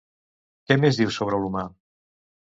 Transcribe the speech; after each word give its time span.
Què 0.71 0.77
més 0.85 0.97
diu 1.01 1.13
sobre 1.19 1.41
l'humà? 1.45 1.65